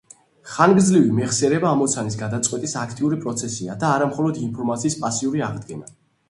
[0.51, 5.93] ხანგრძლივი მეხსიერება ამოცანის გადაწყვეტის აქტიური პროცესია და არა მხოლოდ ინფორმაციის პასიური აღდგენა.